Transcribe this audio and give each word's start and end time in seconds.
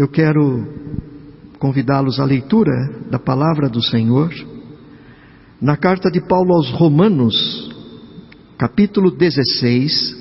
eu 0.00 0.08
quero 0.08 0.66
convidá-los 1.58 2.18
à 2.18 2.24
leitura 2.24 2.72
da 3.10 3.18
palavra 3.18 3.68
do 3.68 3.82
Senhor 3.82 4.32
na 5.60 5.76
carta 5.76 6.10
de 6.10 6.22
Paulo 6.22 6.54
aos 6.54 6.70
Romanos, 6.70 7.70
capítulo 8.56 9.10
16, 9.10 10.16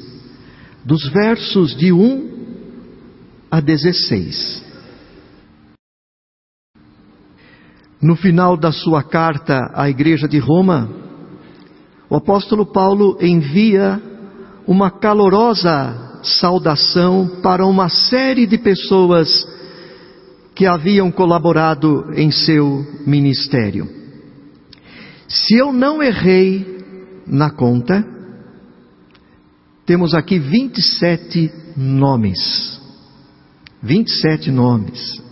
dos 0.84 1.08
versos 1.08 1.78
de 1.78 1.94
1 1.94 2.30
a 3.50 3.62
16. 3.62 4.66
No 8.02 8.18
final 8.18 8.58
da 8.58 8.74
sua 8.74 9.02
carta 9.02 9.72
à 9.76 9.90
igreja 9.90 10.28
de 10.28 10.40
Roma, 10.40 10.90
o 12.10 12.18
apóstolo 12.18 12.66
Paulo 12.66 13.18
envia 13.22 14.02
uma 14.68 14.92
calorosa 14.92 16.20
saudação 16.22 17.40
para 17.42 17.66
uma 17.66 17.88
série 17.88 18.46
de 18.46 18.58
pessoas 18.58 19.58
que 20.60 20.66
haviam 20.66 21.10
colaborado 21.10 22.12
em 22.16 22.30
seu 22.32 22.86
ministério. 23.08 23.88
Se 25.26 25.56
eu 25.56 25.72
não 25.72 26.04
errei 26.04 26.84
na 27.26 27.50
conta, 27.50 28.06
temos 29.86 30.14
aqui 30.14 30.38
27 30.38 31.50
nomes. 31.78 32.78
27 33.82 34.52
nomes. 34.52 35.24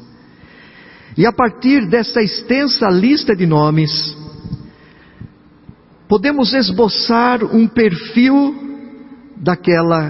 E 1.17 1.25
a 1.25 1.33
partir 1.33 1.89
dessa 1.89 2.21
extensa 2.21 2.87
lista 2.87 3.35
de 3.35 3.45
nomes, 3.45 3.91
podemos 6.07 6.53
esboçar 6.53 7.43
um 7.43 7.67
perfil 7.67 8.55
daquela 9.35 10.09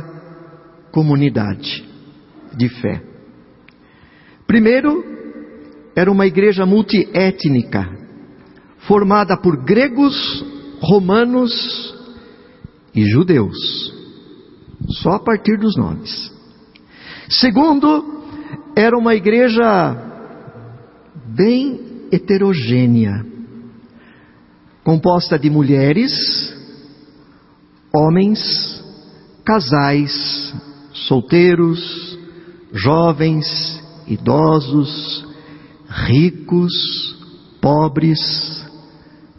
comunidade 0.91 1.84
de 2.55 2.70
fé. 2.70 3.06
Primeiro, 4.47 5.03
era 5.93 6.09
uma 6.09 6.25
igreja 6.25 6.65
multiétnica, 6.65 7.85
formada 8.88 9.35
por 9.35 9.58
gregos, 9.66 10.16
romanos 10.80 11.94
e 12.95 13.03
judeus. 13.03 13.57
Só 15.02 15.13
a 15.16 15.19
partir 15.19 15.57
dos 15.59 15.75
nomes. 15.75 16.31
Segundo, 17.30 18.23
era 18.73 18.97
uma 18.97 19.16
igreja 19.16 19.97
bem 21.35 22.07
heterogênea, 22.09 23.25
composta 24.81 25.38
de 25.38 25.50
mulheres, 25.50 26.13
homens, 27.94 28.81
casais, 29.44 30.53
solteiros, 30.94 32.17
jovens, 32.72 33.85
idosos, 34.08 35.25
ricos, 35.88 36.73
pobres, 37.61 38.19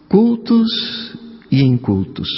cultos 0.09 0.69
e 1.51 1.63
incultos. 1.63 2.29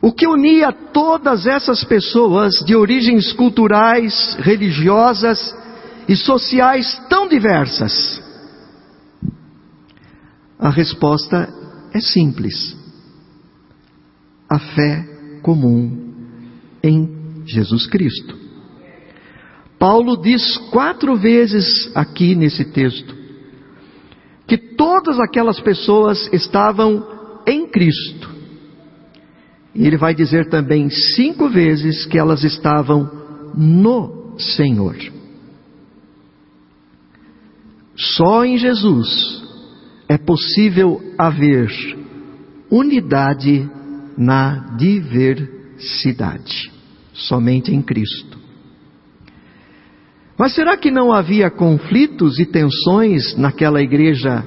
O 0.00 0.12
que 0.12 0.26
unia 0.26 0.72
todas 0.72 1.46
essas 1.46 1.84
pessoas 1.84 2.54
de 2.66 2.74
origens 2.74 3.32
culturais, 3.32 4.36
religiosas 4.40 5.54
e 6.08 6.16
sociais 6.16 7.00
tão 7.08 7.28
diversas? 7.28 8.20
A 10.58 10.70
resposta 10.70 11.48
é 11.94 12.00
simples: 12.00 12.76
a 14.50 14.58
fé 14.58 15.08
comum 15.42 16.12
em 16.82 17.44
Jesus 17.46 17.86
Cristo. 17.86 18.41
Paulo 19.82 20.16
diz 20.16 20.56
quatro 20.70 21.16
vezes 21.16 21.90
aqui 21.92 22.36
nesse 22.36 22.64
texto 22.66 23.16
que 24.46 24.56
todas 24.56 25.18
aquelas 25.18 25.58
pessoas 25.58 26.32
estavam 26.32 27.04
em 27.44 27.66
Cristo. 27.66 28.30
E 29.74 29.84
ele 29.84 29.96
vai 29.96 30.14
dizer 30.14 30.48
também 30.48 30.88
cinco 30.88 31.48
vezes 31.48 32.06
que 32.06 32.16
elas 32.16 32.44
estavam 32.44 33.10
no 33.56 34.36
Senhor. 34.38 34.96
Só 37.96 38.44
em 38.44 38.58
Jesus 38.58 39.42
é 40.08 40.16
possível 40.16 41.02
haver 41.18 41.68
unidade 42.70 43.68
na 44.16 44.76
diversidade. 44.76 46.70
Somente 47.12 47.74
em 47.74 47.82
Cristo. 47.82 48.31
Mas 50.42 50.56
será 50.56 50.76
que 50.76 50.90
não 50.90 51.12
havia 51.12 51.48
conflitos 51.52 52.40
e 52.40 52.44
tensões 52.44 53.36
naquela 53.36 53.80
igreja 53.80 54.44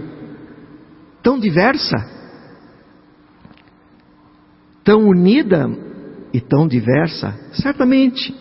tão 1.23 1.39
diversa? 1.39 1.95
Tão 4.83 5.07
unida 5.07 5.69
e 6.33 6.41
tão 6.41 6.67
diversa? 6.67 7.39
Certamente. 7.53 8.35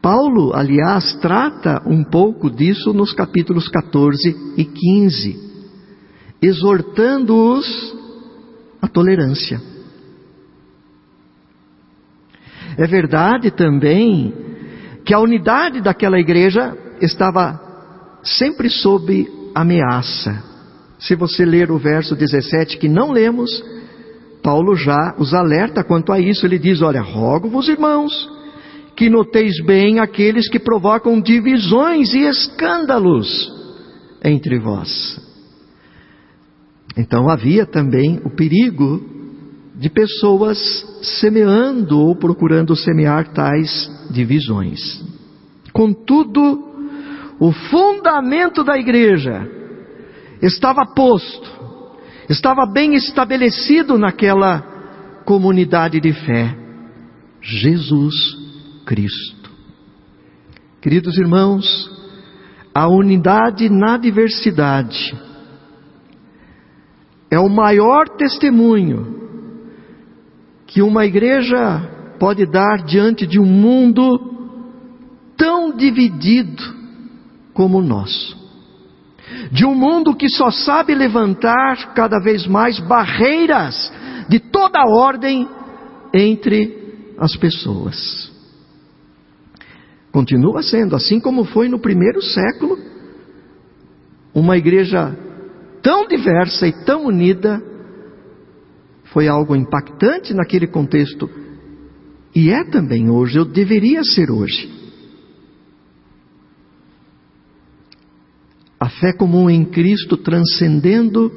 Paulo, 0.00 0.54
aliás, 0.54 1.12
trata 1.14 1.82
um 1.88 2.04
pouco 2.04 2.48
disso 2.48 2.92
nos 2.92 3.12
capítulos 3.12 3.66
14 3.66 4.54
e 4.56 4.64
15, 4.64 5.40
exortando-os 6.40 7.66
à 8.80 8.86
tolerância. 8.86 9.60
É 12.78 12.86
verdade 12.86 13.50
também 13.50 14.51
que 15.04 15.14
a 15.14 15.20
unidade 15.20 15.80
daquela 15.80 16.18
igreja 16.18 16.76
estava 17.00 17.60
sempre 18.22 18.68
sob 18.68 19.28
ameaça. 19.54 20.42
Se 20.98 21.16
você 21.16 21.44
ler 21.44 21.70
o 21.70 21.78
verso 21.78 22.14
17 22.14 22.78
que 22.78 22.88
não 22.88 23.10
lemos, 23.10 23.50
Paulo 24.42 24.76
já 24.76 25.14
os 25.18 25.34
alerta 25.34 25.82
quanto 25.82 26.12
a 26.12 26.20
isso. 26.20 26.46
Ele 26.46 26.58
diz: 26.58 26.80
Olha, 26.80 27.00
rogo-vos, 27.00 27.68
irmãos, 27.68 28.12
que 28.96 29.10
noteis 29.10 29.62
bem 29.64 29.98
aqueles 29.98 30.48
que 30.48 30.58
provocam 30.58 31.20
divisões 31.20 32.12
e 32.14 32.20
escândalos 32.20 33.50
entre 34.24 34.58
vós. 34.58 35.20
Então 36.96 37.28
havia 37.28 37.66
também 37.66 38.20
o 38.24 38.30
perigo 38.30 39.21
de 39.74 39.88
pessoas 39.88 40.58
semeando 41.20 41.98
ou 41.98 42.14
procurando 42.14 42.76
semear 42.76 43.32
tais 43.32 43.90
divisões. 44.10 45.02
Contudo, 45.72 46.72
o 47.40 47.52
fundamento 47.52 48.62
da 48.62 48.76
igreja 48.78 49.48
estava 50.42 50.84
posto, 50.94 51.50
estava 52.28 52.66
bem 52.66 52.94
estabelecido 52.94 53.96
naquela 53.96 54.60
comunidade 55.24 56.00
de 56.00 56.12
fé. 56.12 56.56
Jesus 57.40 58.14
Cristo. 58.84 59.50
Queridos 60.80 61.16
irmãos, 61.16 61.90
a 62.74 62.88
unidade 62.88 63.68
na 63.68 63.96
diversidade 63.96 65.16
é 67.30 67.38
o 67.38 67.48
maior 67.48 68.08
testemunho 68.08 69.21
que 70.72 70.80
uma 70.80 71.04
igreja 71.04 72.16
pode 72.18 72.46
dar 72.46 72.82
diante 72.82 73.26
de 73.26 73.38
um 73.38 73.44
mundo 73.44 74.18
tão 75.36 75.76
dividido 75.76 76.62
como 77.52 77.78
o 77.78 77.82
nosso. 77.82 78.40
De 79.50 79.66
um 79.66 79.74
mundo 79.74 80.16
que 80.16 80.30
só 80.30 80.50
sabe 80.50 80.94
levantar 80.94 81.92
cada 81.92 82.18
vez 82.20 82.46
mais 82.46 82.80
barreiras 82.80 83.92
de 84.30 84.40
toda 84.40 84.80
ordem 84.86 85.46
entre 86.14 87.12
as 87.18 87.36
pessoas. 87.36 88.32
Continua 90.10 90.62
sendo, 90.62 90.96
assim 90.96 91.20
como 91.20 91.44
foi 91.44 91.68
no 91.68 91.78
primeiro 91.78 92.22
século, 92.22 92.78
uma 94.34 94.56
igreja 94.56 95.14
tão 95.82 96.08
diversa 96.08 96.66
e 96.66 96.72
tão 96.84 97.04
unida, 97.04 97.62
foi 99.12 99.28
algo 99.28 99.54
impactante 99.54 100.34
naquele 100.34 100.66
contexto, 100.66 101.28
e 102.34 102.50
é 102.50 102.64
também 102.64 103.10
hoje, 103.10 103.38
eu 103.38 103.44
deveria 103.44 104.02
ser 104.02 104.30
hoje. 104.30 104.70
A 108.80 108.88
fé 108.88 109.12
comum 109.12 109.48
em 109.48 109.64
Cristo 109.64 110.16
transcendendo 110.16 111.30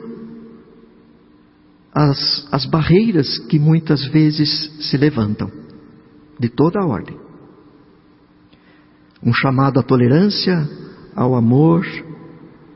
as, 1.93 2.47
as 2.51 2.65
barreiras 2.65 3.37
que 3.47 3.59
muitas 3.59 4.05
vezes 4.07 4.71
se 4.89 4.97
levantam, 4.97 5.51
de 6.39 6.49
toda 6.49 6.79
a 6.79 6.85
ordem 6.85 7.25
um 9.25 9.33
chamado 9.33 9.79
à 9.79 9.83
tolerância, 9.83 10.69
ao 11.15 11.35
amor 11.35 11.83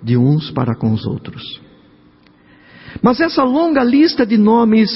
de 0.02 0.18
uns 0.18 0.50
para 0.50 0.75
com 0.75 0.92
os 0.92 1.06
outros. 1.06 1.62
Mas 3.01 3.19
essa 3.19 3.44
longa 3.44 3.83
lista 3.83 4.25
de 4.25 4.38
nomes 4.38 4.89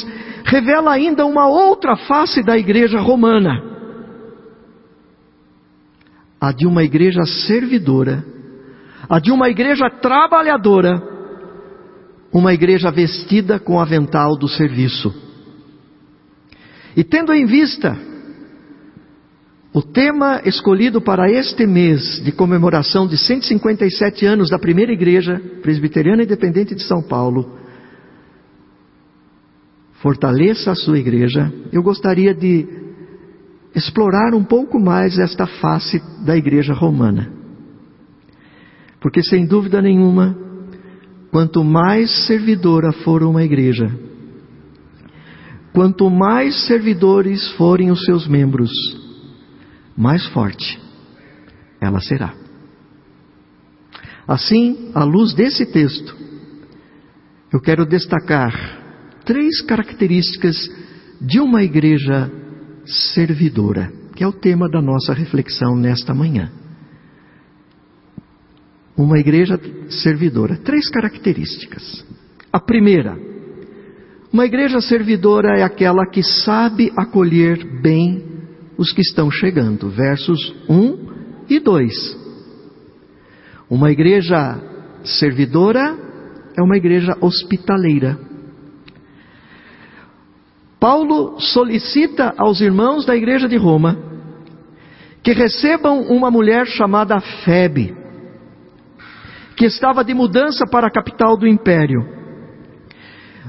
revela 0.46 0.92
ainda 0.92 1.26
uma 1.26 1.48
outra 1.48 1.96
face 1.96 2.44
da 2.44 2.58
igreja 2.58 3.00
romana. 3.00 3.74
a 6.44 6.52
de 6.52 6.68
uma 6.68 6.84
igreja 6.84 7.24
servidora, 7.48 8.22
a 9.08 9.18
de 9.18 9.32
uma 9.32 9.50
igreja 9.50 9.90
trabalhadora, 9.90 11.02
uma 12.34 12.54
igreja 12.54 12.92
vestida 12.92 13.62
com 13.62 13.76
o 13.76 13.80
avental 13.80 14.38
do 14.38 14.50
serviço. 14.50 15.16
E 16.98 17.02
tendo 17.02 17.34
em 17.34 17.46
vista 17.46 17.98
o 19.74 19.82
tema 19.82 20.42
escolhido 20.44 21.00
para 21.00 21.32
este 21.32 21.66
mês 21.66 22.22
de 22.22 22.34
comemoração 22.34 23.08
de 23.08 23.18
157 23.18 24.26
anos 24.26 24.50
da 24.50 24.60
primeira 24.60 24.92
igreja 24.92 25.42
presbiteriana 25.62 26.24
independente 26.24 26.76
de 26.76 26.84
São 26.84 27.02
Paulo, 27.02 27.58
fortaleça 30.04 30.72
a 30.72 30.76
sua 30.76 31.00
igreja, 31.00 31.50
eu 31.72 31.82
gostaria 31.82 32.36
de 32.36 32.68
explorar 33.74 34.36
um 34.36 34.44
pouco 34.44 34.78
mais 34.78 35.18
esta 35.18 35.48
face 35.48 35.98
da 36.26 36.36
igreja 36.36 36.74
romana. 36.74 37.32
Porque 39.00 39.24
sem 39.24 39.46
dúvida 39.46 39.82
nenhuma, 39.82 40.38
quanto 41.32 41.64
mais 41.64 42.28
servidora 42.28 42.92
for 42.92 43.24
uma 43.24 43.44
igreja, 43.44 43.98
quanto 45.72 46.10
mais 46.10 46.68
servidores 46.68 47.50
forem 47.54 47.90
os 47.90 48.04
seus 48.04 48.28
membros, 48.28 48.72
mais 49.96 50.28
forte 50.28 50.78
ela 51.80 52.02
será. 52.02 52.34
Assim, 54.28 54.92
à 54.94 55.06
luz 55.06 55.34
desse 55.34 55.66
texto, 55.66 56.14
eu 57.54 57.62
quero 57.62 57.86
destacar 57.86 58.83
três 59.26 59.62
características 59.62 60.56
de 61.22 61.40
uma 61.40 61.64
igreja 61.64 62.32
servidora, 62.86 63.92
que 64.16 64.24
é 64.24 64.28
o 64.28 64.34
tema 64.34 64.70
da 64.70 64.82
nossa 64.82 65.14
reflexão 65.14 65.76
nesta 65.76 66.14
manhã. 66.14 66.52
Uma 68.96 69.18
igreja 69.18 69.60
servidora, 69.90 70.58
três 70.58 70.90
características. 70.90 72.06
A 72.52 72.60
primeira, 72.60 73.18
uma 74.32 74.46
igreja 74.46 74.82
servidora 74.82 75.60
é 75.60 75.64
aquela 75.64 76.08
que 76.08 76.24
sabe 76.24 76.92
acolher 76.98 77.82
bem 77.82 78.24
os 78.78 78.92
que 78.92 79.02
estão 79.02 79.30
chegando. 79.30 79.90
Versos 79.90 80.56
1 80.68 81.46
e 81.50 81.60
2. 81.60 82.18
Uma 83.70 83.92
igreja 83.92 84.60
servidora 85.04 85.96
é 86.58 86.62
uma 86.62 86.78
igreja 86.78 87.16
hospitaleira. 87.22 88.18
Paulo 90.84 91.40
solicita 91.40 92.34
aos 92.38 92.60
irmãos 92.60 93.06
da 93.06 93.16
igreja 93.16 93.48
de 93.48 93.56
Roma 93.56 93.98
que 95.24 95.32
recebam 95.32 96.02
uma 96.10 96.30
mulher 96.30 96.66
chamada 96.68 97.22
Febe, 97.22 97.96
que 99.56 99.64
estava 99.64 100.04
de 100.04 100.14
mudança 100.14 100.66
para 100.70 100.88
a 100.88 100.92
capital 100.92 101.38
do 101.38 101.48
império. 101.48 102.06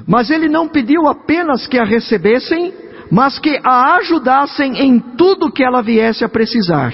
Mas 0.07 0.31
ele 0.31 0.49
não 0.49 0.69
pediu 0.69 1.09
apenas 1.09 1.67
que 1.67 1.77
a 1.77 1.83
recebessem, 1.83 2.73
mas 3.11 3.37
que 3.41 3.59
a 3.65 3.97
ajudassem 3.97 4.79
em 4.81 5.01
tudo 5.01 5.51
que 5.51 5.65
ela 5.65 5.83
viesse 5.83 6.25
a 6.25 6.29
precisar. 6.29 6.93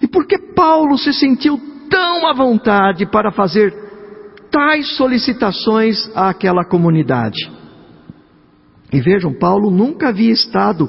E 0.00 0.08
por 0.08 0.26
que 0.26 0.38
Paulo 0.54 0.96
se 0.96 1.12
sentiu 1.12 1.60
tão 1.90 2.26
à 2.26 2.32
vontade 2.32 3.04
para 3.04 3.30
fazer 3.30 3.70
tais 4.50 4.96
solicitações 4.96 6.10
àquela 6.16 6.64
comunidade? 6.64 7.55
E 8.92 9.00
vejam, 9.00 9.32
Paulo 9.32 9.70
nunca 9.70 10.08
havia 10.08 10.32
estado 10.32 10.88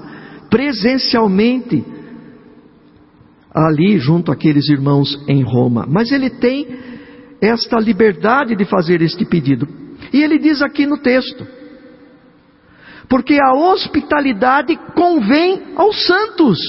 presencialmente 0.49 1.83
ali 3.53 3.97
junto 3.97 4.31
àqueles 4.31 4.69
irmãos 4.69 5.19
em 5.27 5.44
Roma, 5.44 5.85
mas 5.89 6.11
ele 6.11 6.29
tem 6.29 6.67
esta 7.41 7.79
liberdade 7.79 8.55
de 8.55 8.65
fazer 8.65 9.01
este 9.01 9.25
pedido. 9.25 9.67
E 10.13 10.21
ele 10.21 10.38
diz 10.38 10.61
aqui 10.61 10.85
no 10.85 10.97
texto: 10.99 11.45
porque 13.09 13.38
a 13.41 13.53
hospitalidade 13.53 14.75
convém 14.95 15.73
aos 15.75 16.05
santos, 16.05 16.59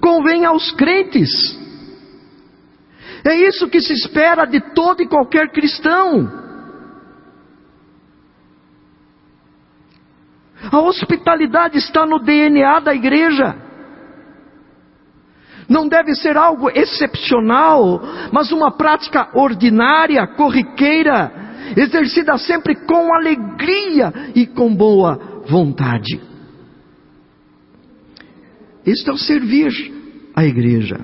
convém 0.00 0.44
aos 0.44 0.70
crentes. 0.72 1.30
É 3.24 3.34
isso 3.34 3.68
que 3.68 3.80
se 3.80 3.92
espera 3.92 4.44
de 4.44 4.60
todo 4.72 5.02
e 5.02 5.08
qualquer 5.08 5.50
cristão. 5.50 6.47
A 10.70 10.80
hospitalidade 10.80 11.78
está 11.78 12.04
no 12.04 12.18
DNA 12.18 12.80
da 12.80 12.94
igreja. 12.94 13.56
Não 15.68 15.86
deve 15.86 16.14
ser 16.14 16.36
algo 16.36 16.70
excepcional, 16.70 18.00
mas 18.32 18.50
uma 18.52 18.70
prática 18.70 19.28
ordinária, 19.34 20.26
corriqueira, 20.26 21.30
exercida 21.76 22.38
sempre 22.38 22.74
com 22.74 23.14
alegria 23.14 24.12
e 24.34 24.46
com 24.46 24.74
boa 24.74 25.42
vontade. 25.46 26.20
Isto 28.86 29.10
é 29.10 29.14
o 29.14 29.18
servir 29.18 29.70
a 30.34 30.44
igreja. 30.44 30.98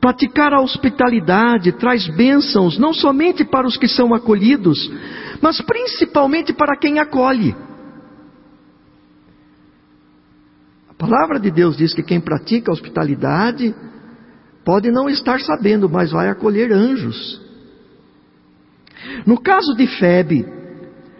Praticar 0.00 0.54
a 0.54 0.60
hospitalidade 0.60 1.72
traz 1.72 2.06
bênçãos 2.16 2.78
não 2.78 2.94
somente 2.94 3.44
para 3.44 3.66
os 3.66 3.76
que 3.76 3.88
são 3.88 4.14
acolhidos, 4.14 4.90
mas 5.42 5.60
principalmente 5.60 6.52
para 6.54 6.76
quem 6.76 6.98
acolhe. 6.98 7.54
A 10.96 11.06
palavra 11.06 11.38
de 11.38 11.50
Deus 11.50 11.76
diz 11.76 11.92
que 11.92 12.02
quem 12.02 12.18
pratica 12.18 12.72
hospitalidade 12.72 13.74
pode 14.64 14.90
não 14.90 15.08
estar 15.10 15.38
sabendo, 15.40 15.88
mas 15.88 16.10
vai 16.10 16.30
acolher 16.30 16.72
anjos. 16.72 17.40
No 19.26 19.38
caso 19.38 19.74
de 19.76 19.86
Febe, 19.86 20.46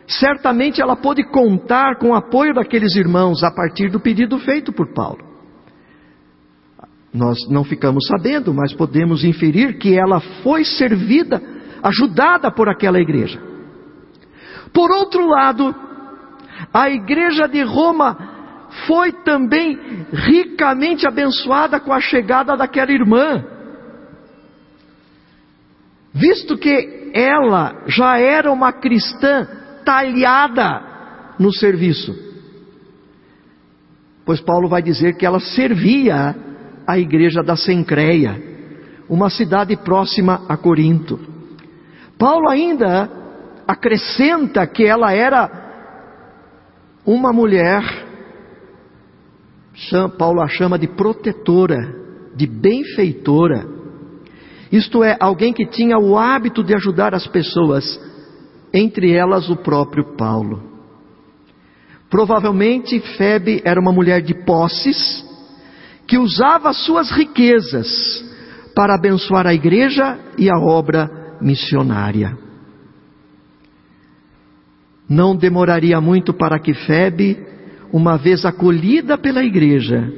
certamente 0.08 0.80
ela 0.80 0.96
pôde 0.96 1.22
contar 1.24 1.98
com 1.98 2.10
o 2.10 2.14
apoio 2.14 2.54
daqueles 2.54 2.96
irmãos 2.96 3.44
a 3.44 3.50
partir 3.50 3.90
do 3.90 4.00
pedido 4.00 4.38
feito 4.38 4.72
por 4.72 4.94
Paulo. 4.94 5.24
Nós 7.12 7.36
não 7.48 7.62
ficamos 7.62 8.06
sabendo, 8.06 8.54
mas 8.54 8.72
podemos 8.72 9.24
inferir 9.24 9.78
que 9.78 9.98
ela 9.98 10.20
foi 10.42 10.64
servida, 10.64 11.40
ajudada 11.82 12.50
por 12.50 12.68
aquela 12.68 12.98
igreja. 12.98 13.40
Por 14.72 14.90
outro 14.90 15.26
lado, 15.26 15.74
a 16.72 16.90
igreja 16.90 17.46
de 17.46 17.62
Roma 17.62 18.35
foi 18.86 19.12
também 19.12 19.78
ricamente 20.12 21.06
abençoada 21.06 21.80
com 21.80 21.92
a 21.92 22.00
chegada 22.00 22.56
daquela 22.56 22.92
irmã. 22.92 23.44
Visto 26.12 26.56
que 26.56 27.10
ela 27.14 27.84
já 27.86 28.18
era 28.18 28.52
uma 28.52 28.72
cristã 28.72 29.46
talhada 29.84 31.34
no 31.38 31.52
serviço. 31.52 32.14
Pois 34.24 34.40
Paulo 34.40 34.68
vai 34.68 34.82
dizer 34.82 35.16
que 35.16 35.24
ela 35.24 35.38
servia 35.38 36.34
a 36.86 36.98
igreja 36.98 37.42
da 37.42 37.56
Sencreia, 37.56 38.42
uma 39.08 39.30
cidade 39.30 39.76
próxima 39.76 40.44
a 40.48 40.56
Corinto. 40.56 41.18
Paulo 42.18 42.48
ainda 42.48 43.08
acrescenta 43.66 44.66
que 44.66 44.84
ela 44.84 45.12
era 45.12 45.50
uma 47.04 47.32
mulher 47.32 47.82
Paulo 50.18 50.40
a 50.40 50.48
chama 50.48 50.78
de 50.78 50.88
protetora, 50.88 51.94
de 52.34 52.46
benfeitora. 52.46 53.66
Isto 54.72 55.04
é, 55.04 55.16
alguém 55.20 55.52
que 55.52 55.66
tinha 55.66 55.98
o 55.98 56.18
hábito 56.18 56.64
de 56.64 56.74
ajudar 56.74 57.14
as 57.14 57.26
pessoas, 57.26 57.84
entre 58.72 59.12
elas 59.12 59.48
o 59.48 59.56
próprio 59.56 60.16
Paulo. 60.16 60.62
Provavelmente 62.08 62.98
Febe 63.16 63.60
era 63.64 63.80
uma 63.80 63.92
mulher 63.92 64.22
de 64.22 64.34
posses, 64.44 65.24
que 66.06 66.18
usava 66.18 66.72
suas 66.72 67.10
riquezas 67.10 68.24
para 68.74 68.94
abençoar 68.94 69.46
a 69.46 69.54
igreja 69.54 70.18
e 70.38 70.48
a 70.48 70.56
obra 70.56 71.36
missionária. 71.40 72.36
Não 75.08 75.36
demoraria 75.36 76.00
muito 76.00 76.32
para 76.32 76.58
que 76.58 76.74
Febe 76.74 77.55
uma 77.92 78.16
vez 78.16 78.44
acolhida 78.44 79.16
pela 79.16 79.42
igreja, 79.44 80.12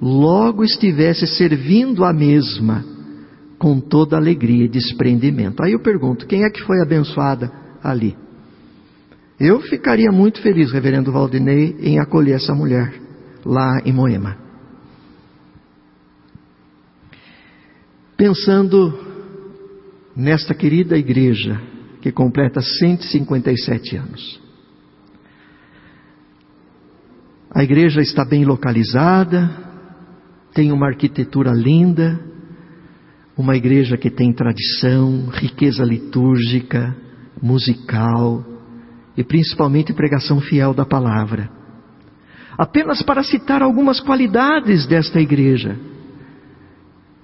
logo 0.00 0.64
estivesse 0.64 1.26
servindo 1.26 2.04
a 2.04 2.12
mesma 2.12 2.84
com 3.58 3.78
toda 3.78 4.16
alegria 4.16 4.64
e 4.64 4.68
desprendimento. 4.68 5.62
Aí 5.62 5.72
eu 5.72 5.80
pergunto: 5.80 6.26
quem 6.26 6.44
é 6.44 6.50
que 6.50 6.62
foi 6.62 6.80
abençoada 6.80 7.52
ali? 7.82 8.16
Eu 9.38 9.60
ficaria 9.60 10.10
muito 10.10 10.40
feliz, 10.42 10.72
reverendo 10.72 11.12
Valdinei, 11.12 11.76
em 11.80 11.98
acolher 11.98 12.36
essa 12.36 12.54
mulher 12.54 12.92
lá 13.44 13.80
em 13.84 13.92
Moema. 13.92 14.36
Pensando 18.16 18.98
nesta 20.16 20.54
querida 20.54 20.96
igreja 20.96 21.60
que 22.00 22.12
completa 22.12 22.60
157 22.60 23.96
anos. 23.96 24.41
A 27.54 27.62
igreja 27.62 28.00
está 28.00 28.24
bem 28.24 28.46
localizada, 28.46 29.50
tem 30.54 30.72
uma 30.72 30.86
arquitetura 30.86 31.52
linda, 31.52 32.18
uma 33.36 33.54
igreja 33.54 33.96
que 33.98 34.10
tem 34.10 34.32
tradição, 34.32 35.28
riqueza 35.30 35.84
litúrgica, 35.84 36.96
musical 37.42 38.42
e 39.16 39.22
principalmente 39.22 39.92
pregação 39.92 40.40
fiel 40.40 40.72
da 40.72 40.86
palavra. 40.86 41.50
Apenas 42.56 43.02
para 43.02 43.22
citar 43.22 43.62
algumas 43.62 44.00
qualidades 44.00 44.86
desta 44.86 45.20
igreja. 45.20 45.78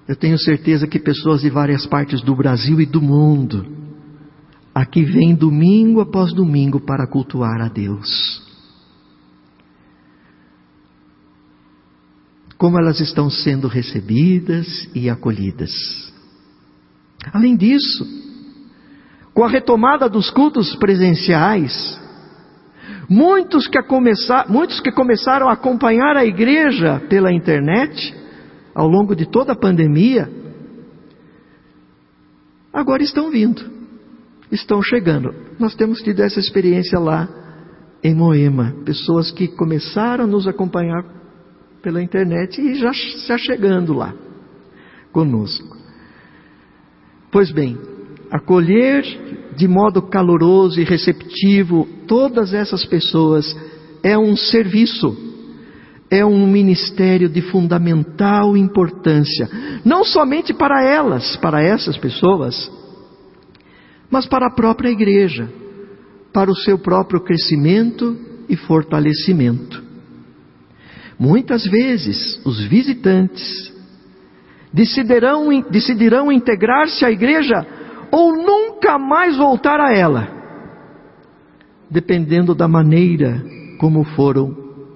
Eu 0.07 0.15
tenho 0.15 0.37
certeza 0.37 0.87
que 0.87 0.99
pessoas 0.99 1.41
de 1.41 1.49
várias 1.49 1.87
partes 1.87 2.21
do 2.21 2.35
Brasil 2.35 2.79
e 2.79 2.85
do 2.85 3.01
mundo 3.01 3.65
aqui 4.73 5.03
vêm 5.03 5.35
domingo 5.35 6.01
após 6.01 6.33
domingo 6.33 6.79
para 6.79 7.07
cultuar 7.07 7.61
a 7.61 7.67
Deus. 7.67 8.48
Como 12.59 12.77
elas 12.77 12.99
estão 12.99 13.29
sendo 13.29 13.69
recebidas 13.69 14.67
e 14.93 15.09
acolhidas. 15.09 15.71
Além 17.31 17.55
disso, 17.55 18.05
com 19.33 19.45
a 19.45 19.49
retomada 19.49 20.09
dos 20.09 20.29
cultos 20.29 20.75
presenciais, 20.75 21.97
muitos 23.09 23.65
que, 23.65 23.81
começar, 23.83 24.49
muitos 24.49 24.81
que 24.81 24.91
começaram 24.91 25.47
a 25.47 25.53
acompanhar 25.53 26.17
a 26.17 26.25
igreja 26.25 27.01
pela 27.09 27.31
internet, 27.31 28.13
ao 28.75 28.89
longo 28.89 29.15
de 29.15 29.25
toda 29.25 29.53
a 29.53 29.57
pandemia, 29.57 30.29
agora 32.73 33.01
estão 33.01 33.31
vindo, 33.31 33.71
estão 34.51 34.81
chegando. 34.81 35.33
Nós 35.57 35.75
temos 35.75 36.01
tido 36.01 36.19
essa 36.19 36.41
experiência 36.41 36.99
lá 36.99 37.25
em 38.03 38.13
Moema, 38.13 38.75
pessoas 38.83 39.31
que 39.31 39.47
começaram 39.47 40.25
a 40.25 40.27
nos 40.27 40.45
acompanhar 40.45 41.18
pela 41.81 42.01
internet 42.01 42.59
e 42.61 42.75
já, 42.75 42.91
já 42.91 43.37
chegando 43.37 43.93
lá 43.93 44.13
conosco. 45.11 45.77
Pois 47.31 47.51
bem, 47.51 47.77
acolher 48.31 49.03
de 49.55 49.67
modo 49.67 50.01
caloroso 50.01 50.79
e 50.79 50.83
receptivo 50.83 51.87
todas 52.07 52.53
essas 52.53 52.85
pessoas 52.85 53.55
é 54.01 54.17
um 54.17 54.35
serviço, 54.35 55.15
é 56.09 56.25
um 56.25 56.47
ministério 56.47 57.29
de 57.29 57.41
fundamental 57.41 58.55
importância, 58.55 59.49
não 59.83 60.03
somente 60.03 60.53
para 60.53 60.83
elas, 60.83 61.35
para 61.37 61.61
essas 61.61 61.97
pessoas, 61.97 62.71
mas 64.09 64.25
para 64.25 64.47
a 64.47 64.55
própria 64.55 64.89
igreja, 64.89 65.49
para 66.33 66.49
o 66.49 66.55
seu 66.55 66.79
próprio 66.79 67.21
crescimento 67.21 68.17
e 68.47 68.55
fortalecimento. 68.55 69.88
Muitas 71.19 71.65
vezes 71.65 72.39
os 72.45 72.63
visitantes 72.63 73.73
decidirão, 74.71 75.49
decidirão 75.69 76.31
integrar-se 76.31 77.03
à 77.03 77.11
igreja 77.11 77.67
ou 78.09 78.37
nunca 78.37 78.97
mais 78.97 79.35
voltar 79.35 79.81
a 79.81 79.93
ela, 79.93 80.29
dependendo 81.91 82.55
da 82.55 82.69
maneira 82.69 83.43
como 83.77 84.05
foram 84.05 84.55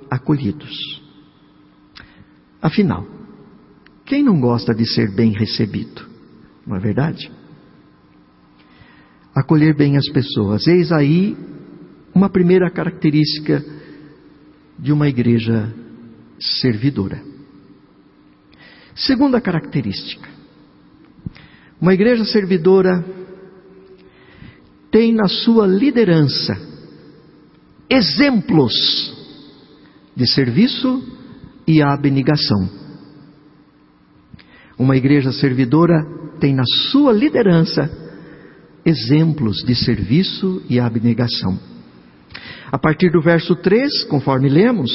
acolhidos. 0.10 1.04
Afinal, 2.62 3.06
quem 4.06 4.24
não 4.24 4.40
gosta 4.40 4.74
de 4.74 4.86
ser 4.86 5.14
bem 5.14 5.34
recebido? 5.34 6.08
Não 6.66 6.78
é 6.78 6.80
verdade? 6.80 7.30
Acolher 9.36 9.76
bem 9.76 9.98
as 9.98 10.08
pessoas. 10.10 10.68
Eis 10.68 10.92
aí 10.92 11.36
uma 12.16 12.30
primeira 12.30 12.70
característica 12.70 13.62
de 14.80 14.94
uma 14.94 15.10
igreja 15.10 15.83
servidora. 16.62 17.22
Segunda 18.96 19.42
característica: 19.42 20.28
uma 21.80 21.94
igreja 21.94 22.26
servidora 22.26 23.04
tem 24.92 25.14
na 25.14 25.28
sua 25.28 25.66
liderança 25.66 26.54
exemplos 27.90 28.74
de 30.16 30.28
serviço 30.28 31.04
e 31.68 31.82
abnegação. 31.82 32.70
Uma 34.78 34.96
igreja 34.98 35.32
servidora 35.32 36.04
tem 36.40 36.54
na 36.54 36.66
sua 36.92 37.14
liderança 37.14 37.90
exemplos 38.86 39.58
de 39.66 39.76
serviço 39.76 40.62
e 40.70 40.80
abnegação. 40.80 41.58
A 42.72 42.78
partir 42.78 43.12
do 43.12 43.22
verso 43.22 43.56
3, 43.56 44.04
conforme 44.06 44.50
lemos, 44.50 44.90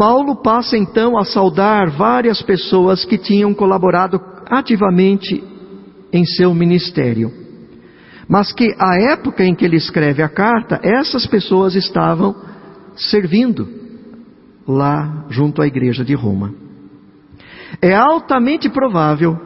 Paulo 0.00 0.34
passa 0.36 0.78
então 0.78 1.18
a 1.18 1.26
saudar 1.26 1.90
várias 1.90 2.40
pessoas 2.40 3.04
que 3.04 3.18
tinham 3.18 3.52
colaborado 3.52 4.18
ativamente 4.46 5.44
em 6.10 6.24
seu 6.24 6.54
ministério. 6.54 7.30
Mas 8.26 8.50
que 8.50 8.74
à 8.78 8.98
época 9.12 9.44
em 9.44 9.54
que 9.54 9.62
ele 9.62 9.76
escreve 9.76 10.22
a 10.22 10.28
carta, 10.30 10.80
essas 10.82 11.26
pessoas 11.26 11.74
estavam 11.74 12.34
servindo 12.96 13.68
lá 14.66 15.26
junto 15.28 15.60
à 15.60 15.66
igreja 15.66 16.02
de 16.02 16.14
Roma. 16.14 16.54
É 17.82 17.94
altamente 17.94 18.70
provável 18.70 19.38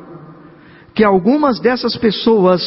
que 0.95 1.03
algumas 1.03 1.59
dessas 1.59 1.97
pessoas 1.97 2.63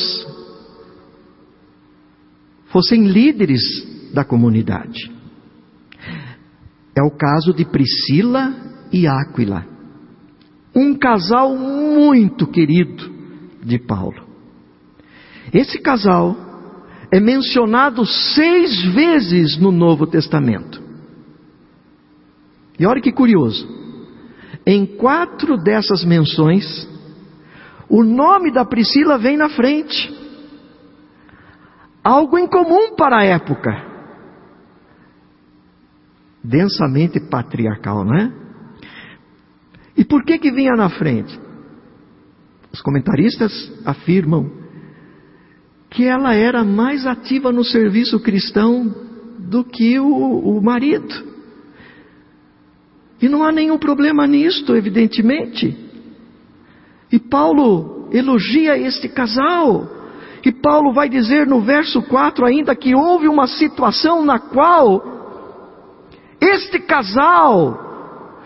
fossem 2.65 3.05
líderes 3.05 3.61
da 4.13 4.25
comunidade. 4.25 5.16
É 6.97 7.01
o 7.03 7.11
caso 7.11 7.53
de 7.53 7.63
Priscila 7.63 8.55
e 8.91 9.05
Áquila, 9.05 9.63
um 10.75 10.95
casal 10.95 11.55
muito 11.55 12.47
querido 12.47 13.07
de 13.63 13.77
Paulo. 13.77 14.25
Esse 15.53 15.79
casal 15.79 16.35
é 17.11 17.19
mencionado 17.19 18.03
seis 18.03 18.83
vezes 18.95 19.59
no 19.59 19.71
Novo 19.71 20.07
Testamento. 20.07 20.81
E 22.79 22.85
olha 22.87 22.99
que 22.99 23.11
curioso, 23.11 23.69
em 24.65 24.83
quatro 24.83 25.55
dessas 25.55 26.03
menções, 26.03 26.89
o 27.87 28.03
nome 28.03 28.51
da 28.51 28.65
Priscila 28.65 29.19
vem 29.19 29.37
na 29.37 29.49
frente. 29.49 30.11
Algo 32.03 32.39
incomum 32.39 32.95
para 32.95 33.19
a 33.19 33.23
época 33.23 33.86
densamente 36.43 37.19
patriarcal, 37.19 38.05
não 38.05 38.15
é? 38.15 38.31
E 39.95 40.05
por 40.05 40.23
que 40.23 40.37
que 40.37 40.51
vinha 40.51 40.75
na 40.75 40.89
frente? 40.89 41.37
Os 42.71 42.81
comentaristas 42.81 43.51
afirmam 43.85 44.51
que 45.89 46.03
ela 46.03 46.35
era 46.35 46.63
mais 46.63 47.07
ativa 47.07 47.51
no 47.51 47.63
serviço 47.63 48.19
cristão 48.19 48.93
do 49.39 49.63
que 49.63 49.99
o, 49.99 50.07
o 50.07 50.61
marido. 50.61 51.25
E 53.21 53.27
não 53.27 53.43
há 53.43 53.51
nenhum 53.51 53.79
problema 53.79 54.27
nisto, 54.27 54.75
evidentemente. 54.75 55.75
E 57.11 57.17
Paulo 57.17 58.09
elogia 58.11 58.77
este 58.77 59.09
casal. 59.09 59.89
E 60.45 60.51
Paulo 60.51 60.93
vai 60.93 61.09
dizer 61.09 61.47
no 61.47 61.61
verso 61.61 62.01
4 62.03 62.45
ainda 62.45 62.75
que 62.75 62.93
houve 62.93 63.27
uma 63.27 63.47
situação 63.47 64.23
na 64.23 64.39
qual 64.39 65.16
este 66.39 66.79
casal 66.79 67.85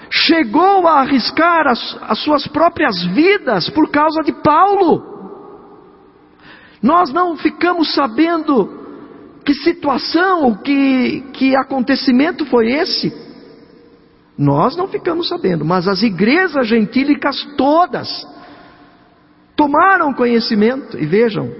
chegou 0.09 0.87
a 0.87 0.99
arriscar 0.99 1.67
as, 1.67 1.97
as 2.01 2.19
suas 2.19 2.47
próprias 2.47 3.01
vidas 3.05 3.69
por 3.69 3.89
causa 3.89 4.21
de 4.23 4.33
Paulo. 4.33 5.09
Nós 6.81 7.13
não 7.13 7.37
ficamos 7.37 7.93
sabendo 7.93 8.79
que 9.45 9.53
situação, 9.53 10.55
que, 10.55 11.21
que 11.33 11.55
acontecimento 11.55 12.45
foi 12.45 12.71
esse. 12.71 13.13
Nós 14.37 14.75
não 14.75 14.87
ficamos 14.87 15.27
sabendo, 15.27 15.63
mas 15.63 15.87
as 15.87 16.01
igrejas 16.01 16.67
gentílicas 16.67 17.37
todas 17.57 18.25
tomaram 19.55 20.13
conhecimento. 20.13 20.97
E 20.97 21.05
vejam, 21.05 21.51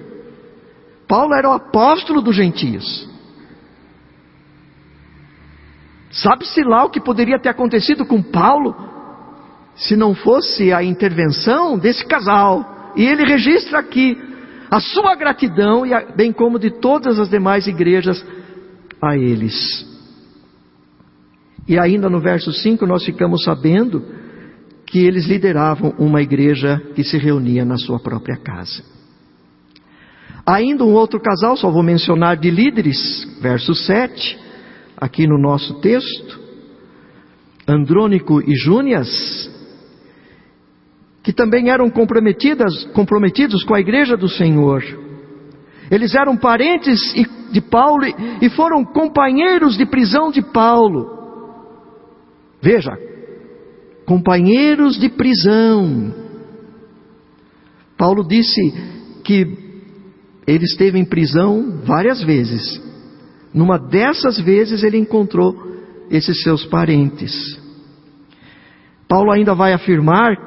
Paulo 1.07 1.33
era 1.35 1.49
o 1.49 1.53
apóstolo 1.53 2.21
dos 2.21 2.35
gentios. 2.35 3.10
Sabe-se 6.11 6.61
lá 6.63 6.83
o 6.83 6.89
que 6.89 6.99
poderia 6.99 7.39
ter 7.39 7.49
acontecido 7.49 8.05
com 8.05 8.21
Paulo 8.21 8.75
se 9.75 9.95
não 9.95 10.13
fosse 10.13 10.73
a 10.73 10.83
intervenção 10.83 11.77
desse 11.77 12.05
casal. 12.05 12.93
E 12.95 13.03
ele 13.03 13.23
registra 13.23 13.79
aqui 13.79 14.17
a 14.69 14.79
sua 14.79 15.15
gratidão, 15.15 15.85
e 15.85 15.93
a, 15.93 16.01
bem 16.15 16.31
como 16.31 16.59
de 16.59 16.69
todas 16.69 17.17
as 17.17 17.29
demais 17.29 17.65
igrejas, 17.67 18.23
a 19.01 19.17
eles. 19.17 19.87
E 21.67 21.79
ainda 21.79 22.09
no 22.09 22.19
verso 22.19 22.51
5 22.51 22.85
nós 22.85 23.05
ficamos 23.05 23.43
sabendo 23.43 24.03
que 24.85 24.99
eles 24.99 25.25
lideravam 25.25 25.93
uma 25.97 26.21
igreja 26.21 26.81
que 26.93 27.03
se 27.03 27.17
reunia 27.17 27.63
na 27.63 27.77
sua 27.77 27.99
própria 27.99 28.35
casa. 28.35 28.83
Ainda 30.45 30.83
um 30.83 30.93
outro 30.93 31.19
casal, 31.21 31.55
só 31.55 31.69
vou 31.69 31.83
mencionar 31.83 32.35
de 32.35 32.51
líderes, 32.51 33.39
verso 33.41 33.73
7 33.73 34.50
aqui 35.01 35.25
no 35.25 35.39
nosso 35.39 35.81
texto, 35.81 36.39
Andrônico 37.67 38.39
e 38.39 38.55
Júnias, 38.55 39.09
que 41.23 41.33
também 41.33 41.71
eram 41.71 41.89
comprometidas, 41.89 42.85
comprometidos 42.93 43.63
com 43.63 43.73
a 43.73 43.79
igreja 43.79 44.15
do 44.15 44.29
Senhor. 44.29 44.83
Eles 45.89 46.13
eram 46.13 46.37
parentes 46.37 46.99
de 47.51 47.61
Paulo 47.61 48.05
e 48.41 48.49
foram 48.51 48.85
companheiros 48.85 49.75
de 49.75 49.85
prisão 49.87 50.29
de 50.29 50.41
Paulo. 50.41 51.19
Veja, 52.61 52.91
companheiros 54.05 54.99
de 54.99 55.09
prisão. 55.09 56.13
Paulo 57.97 58.27
disse 58.27 58.61
que 59.23 59.57
ele 60.47 60.63
esteve 60.63 60.99
em 60.99 61.05
prisão 61.05 61.81
várias 61.83 62.23
vezes. 62.23 62.90
Numa 63.53 63.77
dessas 63.77 64.39
vezes 64.39 64.83
ele 64.83 64.97
encontrou 64.97 65.55
esses 66.09 66.41
seus 66.41 66.65
parentes. 66.65 67.59
Paulo 69.07 69.31
ainda 69.31 69.53
vai 69.53 69.73
afirmar 69.73 70.37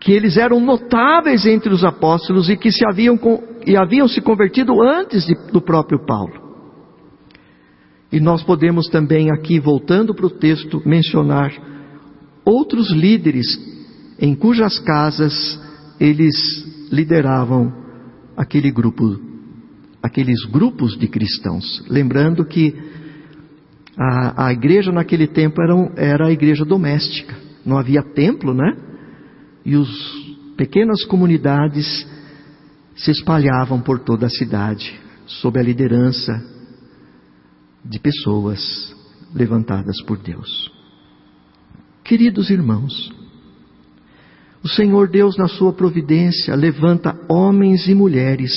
que 0.00 0.12
eles 0.12 0.36
eram 0.36 0.58
notáveis 0.58 1.46
entre 1.46 1.72
os 1.72 1.84
apóstolos 1.84 2.50
e 2.50 2.56
que 2.56 2.72
se 2.72 2.84
haviam, 2.84 3.16
e 3.64 3.76
haviam 3.76 4.08
se 4.08 4.20
convertido 4.20 4.82
antes 4.82 5.24
de, 5.24 5.34
do 5.52 5.60
próprio 5.60 6.04
Paulo. 6.04 6.42
E 8.10 8.18
nós 8.18 8.42
podemos 8.42 8.88
também 8.88 9.30
aqui, 9.30 9.60
voltando 9.60 10.12
para 10.14 10.26
o 10.26 10.30
texto, 10.30 10.82
mencionar 10.84 11.52
outros 12.44 12.90
líderes 12.90 13.46
em 14.18 14.34
cujas 14.34 14.78
casas 14.80 15.58
eles 16.00 16.34
lideravam 16.90 17.72
aquele 18.36 18.70
grupo, 18.70 19.18
aqueles 20.02 20.44
grupos 20.46 20.98
de 20.98 21.06
cristãos. 21.06 21.84
Lembrando 21.88 22.44
que 22.44 22.74
a, 23.96 24.46
a 24.46 24.52
igreja 24.52 24.90
naquele 24.90 25.26
tempo 25.26 25.62
era, 25.62 25.74
era 25.96 26.26
a 26.26 26.32
igreja 26.32 26.64
doméstica, 26.64 27.36
não 27.64 27.78
havia 27.78 28.02
templo, 28.02 28.52
né? 28.52 28.76
E 29.64 29.74
as 29.74 29.88
pequenas 30.56 31.04
comunidades 31.04 32.06
se 32.96 33.10
espalhavam 33.10 33.80
por 33.80 34.00
toda 34.00 34.26
a 34.26 34.30
cidade, 34.30 34.98
sob 35.26 35.58
a 35.58 35.62
liderança 35.62 36.44
de 37.84 37.98
pessoas 37.98 38.94
levantadas 39.34 40.02
por 40.02 40.18
Deus. 40.18 40.70
Queridos 42.04 42.50
irmãos, 42.50 43.12
o 44.62 44.68
Senhor 44.68 45.08
Deus, 45.08 45.36
na 45.36 45.48
sua 45.48 45.72
providência, 45.72 46.54
levanta 46.54 47.18
homens 47.28 47.88
e 47.88 47.94
mulheres 47.94 48.52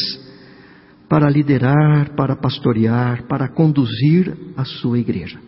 para 1.08 1.30
liderar, 1.30 2.16
para 2.16 2.36
pastorear, 2.36 3.24
para 3.28 3.48
conduzir 3.48 4.36
a 4.58 4.66
sua 4.66 5.00
igreja. 5.00 5.40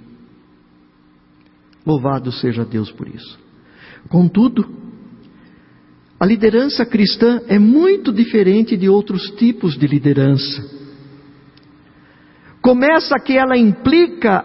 Louvado 1.86 2.32
seja 2.32 2.66
Deus 2.66 2.92
por 2.92 3.08
isso. 3.08 3.40
Contudo, 4.10 4.68
a 6.20 6.26
liderança 6.26 6.86
cristã 6.86 7.42
é 7.48 7.60
muito 7.60 8.12
diferente 8.12 8.76
de 8.76 8.90
outros 8.90 9.30
tipos 9.38 9.78
de 9.78 9.88
liderança. 9.88 10.78
Começa 12.62 13.16
que 13.20 13.38
ela 13.38 13.58
implica 13.58 14.44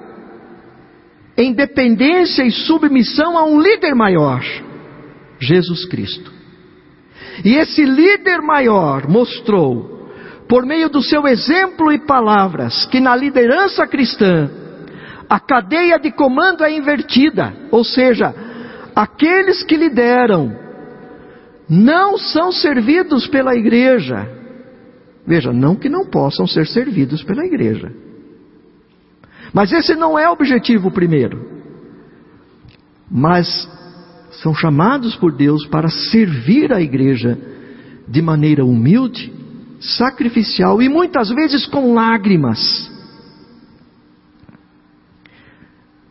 em 1.37 1.53
dependência 1.53 2.45
e 2.45 2.51
submissão 2.51 3.37
a 3.37 3.45
um 3.45 3.61
líder 3.61 3.95
maior. 3.95 4.43
Jesus 5.41 5.85
Cristo. 5.87 6.31
E 7.45 7.57
esse 7.57 7.85
líder 7.85 8.41
maior 8.43 9.09
mostrou, 9.09 9.92
por 10.53 10.67
meio 10.67 10.91
do 10.91 11.01
seu 11.01 11.27
exemplo 11.27 11.91
e 11.91 11.99
palavras, 11.99 12.85
que 12.85 13.01
na 13.01 13.17
liderança 13.17 13.87
cristã, 13.87 14.51
a 15.27 15.41
cadeia 15.41 15.99
de 15.99 16.13
comando 16.13 16.63
é 16.63 16.71
invertida, 16.71 17.55
ou 17.71 17.83
seja, 17.83 18.35
aqueles 18.95 19.63
que 19.63 19.79
lideram 19.79 20.55
não 21.67 22.19
são 22.19 22.53
servidos 22.53 23.27
pela 23.29 23.57
igreja. 23.57 24.29
Veja, 25.27 25.55
não 25.55 25.75
que 25.75 25.89
não 25.89 26.05
possam 26.05 26.47
ser 26.47 26.67
servidos 26.67 27.23
pela 27.23 27.47
igreja. 27.47 27.91
Mas 29.55 29.73
esse 29.73 29.95
não 29.95 30.19
é 30.19 30.29
o 30.29 30.33
objetivo 30.33 30.91
primeiro. 30.91 31.49
Mas 33.11 33.49
são 34.43 34.55
chamados 34.55 35.17
por 35.17 35.33
Deus 35.33 35.67
para 35.69 35.89
servir 35.89 36.75
a 36.75 36.81
igreja 36.83 37.39
de 38.07 38.21
maneira 38.21 38.63
humilde, 38.67 39.41
sacrificial 39.83 40.81
e 40.81 40.89
muitas 40.89 41.29
vezes 41.31 41.67
com 41.67 41.93
lágrimas. 41.93 42.91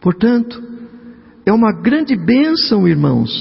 Portanto, 0.01 0.61
é 1.45 1.53
uma 1.53 1.71
grande 1.71 2.15
bênção, 2.15 2.87
irmãos, 2.87 3.31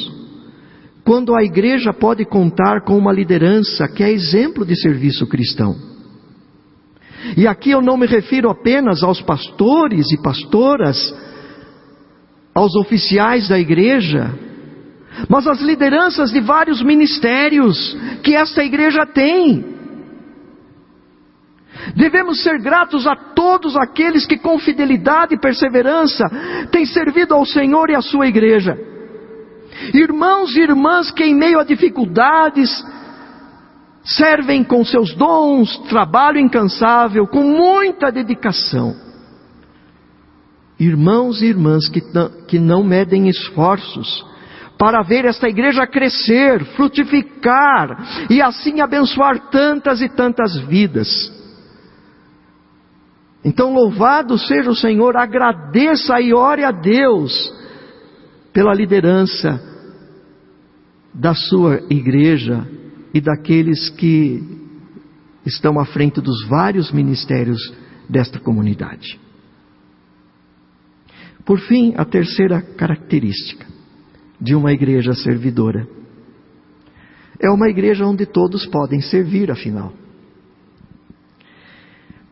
quando 1.04 1.34
a 1.34 1.42
igreja 1.42 1.92
pode 1.92 2.24
contar 2.24 2.82
com 2.82 2.96
uma 2.96 3.12
liderança 3.12 3.88
que 3.88 4.04
é 4.04 4.10
exemplo 4.10 4.64
de 4.64 4.80
serviço 4.80 5.26
cristão. 5.26 5.74
E 7.36 7.46
aqui 7.46 7.70
eu 7.70 7.82
não 7.82 7.96
me 7.96 8.06
refiro 8.06 8.48
apenas 8.48 9.02
aos 9.02 9.20
pastores 9.20 10.06
e 10.12 10.22
pastoras, 10.22 11.14
aos 12.54 12.74
oficiais 12.76 13.48
da 13.48 13.58
igreja, 13.58 14.32
mas 15.28 15.46
as 15.46 15.60
lideranças 15.60 16.30
de 16.30 16.40
vários 16.40 16.82
ministérios 16.82 17.96
que 18.22 18.34
esta 18.34 18.62
igreja 18.62 19.04
tem. 19.06 19.79
Devemos 22.00 22.42
ser 22.42 22.58
gratos 22.58 23.06
a 23.06 23.14
todos 23.14 23.76
aqueles 23.76 24.24
que 24.24 24.38
com 24.38 24.58
fidelidade 24.58 25.34
e 25.34 25.38
perseverança 25.38 26.24
têm 26.72 26.86
servido 26.86 27.34
ao 27.34 27.44
Senhor 27.44 27.90
e 27.90 27.94
à 27.94 28.00
sua 28.00 28.26
igreja. 28.26 28.74
Irmãos 29.92 30.56
e 30.56 30.60
irmãs 30.60 31.10
que 31.10 31.22
em 31.22 31.34
meio 31.34 31.60
a 31.60 31.64
dificuldades 31.64 32.70
servem 34.02 34.64
com 34.64 34.82
seus 34.82 35.14
dons, 35.14 35.76
trabalho 35.90 36.38
incansável, 36.38 37.26
com 37.26 37.42
muita 37.42 38.10
dedicação. 38.10 38.96
Irmãos 40.78 41.42
e 41.42 41.46
irmãs 41.48 41.86
que, 41.86 42.00
que 42.48 42.58
não 42.58 42.82
medem 42.82 43.28
esforços 43.28 44.24
para 44.78 45.02
ver 45.02 45.26
esta 45.26 45.46
igreja 45.50 45.86
crescer, 45.86 46.64
frutificar 46.76 48.26
e 48.30 48.40
assim 48.40 48.80
abençoar 48.80 49.50
tantas 49.50 50.00
e 50.00 50.08
tantas 50.08 50.56
vidas. 50.60 51.39
Então, 53.44 53.72
louvado 53.72 54.38
seja 54.38 54.70
o 54.70 54.76
Senhor, 54.76 55.16
agradeça 55.16 56.20
e 56.20 56.32
ore 56.34 56.64
a 56.64 56.70
Deus 56.70 57.52
pela 58.52 58.74
liderança 58.74 59.60
da 61.14 61.34
sua 61.34 61.80
igreja 61.90 62.66
e 63.14 63.20
daqueles 63.20 63.88
que 63.90 64.42
estão 65.44 65.80
à 65.80 65.86
frente 65.86 66.20
dos 66.20 66.46
vários 66.46 66.92
ministérios 66.92 67.72
desta 68.08 68.38
comunidade. 68.38 69.18
Por 71.44 71.58
fim, 71.60 71.94
a 71.96 72.04
terceira 72.04 72.60
característica 72.60 73.66
de 74.40 74.54
uma 74.54 74.72
igreja 74.72 75.12
servidora. 75.14 75.86
É 77.40 77.50
uma 77.50 77.68
igreja 77.68 78.04
onde 78.06 78.26
todos 78.26 78.66
podem 78.66 79.00
servir, 79.00 79.50
afinal. 79.50 79.92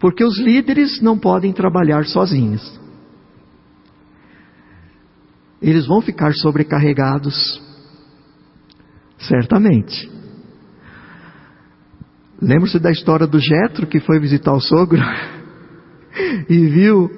Porque 0.01 0.25
os 0.25 0.39
líderes 0.39 1.01
não 1.01 1.19
podem 1.19 1.53
trabalhar 1.53 2.05
sozinhos. 2.07 2.79
Eles 5.61 5.87
vão 5.87 6.01
ficar 6.01 6.33
sobrecarregados, 6.35 7.61
certamente. 9.19 10.09
Lembra-se 12.41 12.79
da 12.79 12.93
história 12.93 13.27
do 13.27 13.41
Jetro 13.41 13.87
que 13.87 13.99
foi 13.99 14.21
visitar 14.21 14.53
o 14.53 14.61
sogro 14.61 15.01
e 16.49 16.67
viu 16.69 17.11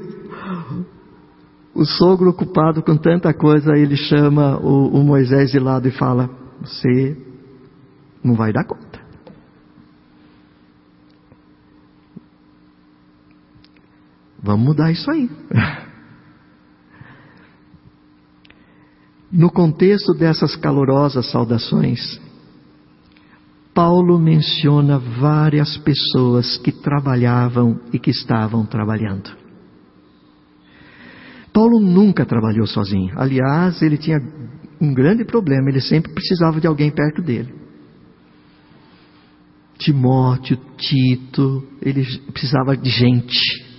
o 1.75 1.85
sogro 1.85 2.31
ocupado 2.31 2.83
com 2.83 2.97
tanta 2.97 3.33
coisa, 3.33 3.77
ele 3.77 3.97
chama 3.97 4.59
o, 4.59 4.99
o 4.99 5.05
Moisés 5.05 5.51
de 5.51 5.59
lado 5.59 5.87
e 5.87 5.91
fala: 5.91 6.29
Você 6.61 7.17
não 8.25 8.35
vai 8.35 8.53
dar 8.53 8.65
conta. 8.65 8.90
Vamos 14.43 14.67
mudar 14.67 14.91
isso 14.91 15.11
aí. 15.11 15.29
No 19.31 19.51
contexto 19.51 20.13
dessas 20.13 20.57
calorosas 20.57 21.31
saudações, 21.31 22.21
Paulo 23.73 24.19
menciona 24.19 24.99
várias 24.99 25.77
pessoas 25.79 26.59
que 26.59 26.73
trabalhavam 26.73 27.81
e 27.93 27.99
que 27.99 28.11
estavam 28.11 28.67
trabalhando. 28.67 29.31
Paulo 31.53 31.79
nunca 31.81 32.27
trabalhou 32.27 32.67
sozinho. 32.67 33.13
Aliás, 33.17 33.81
ele 33.83 33.97
tinha 33.97 34.19
um 34.81 34.93
grande 34.93 35.25
problema, 35.25 35.69
ele 35.69 35.81
sempre 35.81 36.13
precisava 36.13 36.61
de 36.61 36.67
alguém 36.67 36.91
perto 36.91 37.23
dele. 37.23 37.55
Timóteo, 39.79 40.59
Tito, 40.77 41.67
ele 41.81 42.05
precisava 42.33 42.77
de 42.77 42.91
gente. 42.91 43.70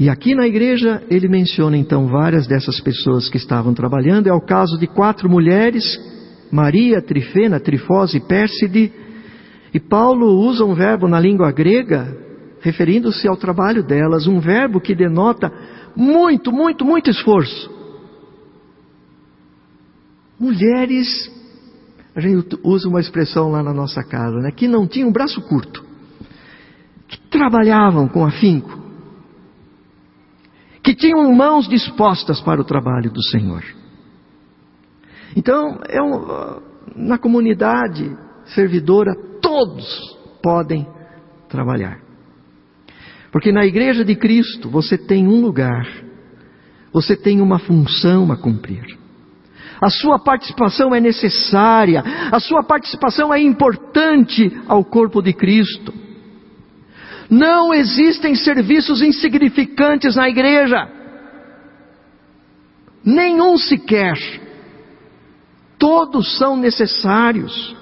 E 0.00 0.08
aqui 0.08 0.34
na 0.34 0.46
igreja 0.46 1.02
ele 1.10 1.28
menciona 1.28 1.76
então 1.76 2.06
várias 2.06 2.46
dessas 2.46 2.80
pessoas 2.80 3.28
que 3.28 3.36
estavam 3.36 3.74
trabalhando. 3.74 4.28
É 4.28 4.32
o 4.32 4.40
caso 4.40 4.78
de 4.78 4.86
quatro 4.86 5.28
mulheres, 5.28 5.84
Maria, 6.50 7.02
Trifena, 7.02 7.60
Trifose 7.60 8.16
e 8.16 8.20
Pérside. 8.20 8.90
E 9.74 9.78
Paulo 9.78 10.26
usa 10.38 10.64
um 10.64 10.74
verbo 10.74 11.06
na 11.06 11.20
língua 11.20 11.52
grega, 11.52 12.16
referindo-se 12.62 13.28
ao 13.28 13.36
trabalho 13.36 13.82
delas, 13.82 14.26
um 14.26 14.40
verbo 14.40 14.80
que 14.80 14.94
denota 14.94 15.52
muito, 15.94 16.50
muito, 16.50 16.82
muito 16.82 17.10
esforço. 17.10 17.70
Mulheres, 20.40 21.30
a 22.16 22.20
gente 22.22 22.58
usa 22.64 22.88
uma 22.88 23.00
expressão 23.00 23.50
lá 23.50 23.62
na 23.62 23.74
nossa 23.74 24.02
casa, 24.02 24.38
né, 24.38 24.50
que 24.50 24.66
não 24.66 24.86
tinham 24.86 25.12
braço 25.12 25.42
curto, 25.42 25.84
que 27.06 27.20
trabalhavam 27.28 28.08
com 28.08 28.24
afinco, 28.24 28.80
tinham 31.00 31.34
mãos 31.34 31.66
dispostas 31.66 32.40
para 32.40 32.60
o 32.60 32.64
trabalho 32.64 33.10
do 33.10 33.22
Senhor. 33.24 33.64
Então, 35.34 35.80
é 35.88 36.00
um, 36.02 36.60
na 36.94 37.18
comunidade 37.18 38.16
servidora, 38.54 39.12
todos 39.40 39.86
podem 40.42 40.86
trabalhar. 41.48 41.98
Porque 43.32 43.50
na 43.50 43.64
igreja 43.64 44.04
de 44.04 44.14
Cristo 44.14 44.68
você 44.68 44.98
tem 44.98 45.26
um 45.26 45.40
lugar, 45.40 45.86
você 46.92 47.16
tem 47.16 47.40
uma 47.40 47.58
função 47.58 48.30
a 48.30 48.36
cumprir. 48.36 48.98
A 49.80 49.88
sua 49.88 50.18
participação 50.18 50.94
é 50.94 51.00
necessária, 51.00 52.02
a 52.30 52.38
sua 52.38 52.62
participação 52.62 53.32
é 53.32 53.40
importante 53.40 54.52
ao 54.68 54.84
corpo 54.84 55.22
de 55.22 55.32
Cristo. 55.32 56.09
Não 57.30 57.72
existem 57.72 58.34
serviços 58.34 59.00
insignificantes 59.00 60.16
na 60.16 60.28
igreja. 60.28 60.88
Nenhum 63.04 63.56
sequer. 63.56 64.18
Todos 65.78 66.36
são 66.36 66.56
necessários. 66.56 67.76